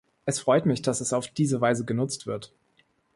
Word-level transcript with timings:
Es 0.25 0.39
freut 0.39 0.65
mich, 0.65 0.81
dass 0.81 0.99
es 0.99 1.13
auf 1.13 1.27
diese 1.27 1.61
Weise 1.61 1.85
genutzt 1.85 2.25
wird. 2.25 2.51